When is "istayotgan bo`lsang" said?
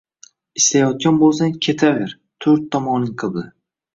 0.59-1.51